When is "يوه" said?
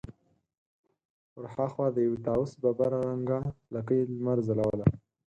2.07-2.19